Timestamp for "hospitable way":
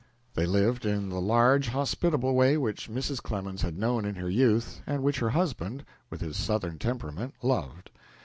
1.67-2.57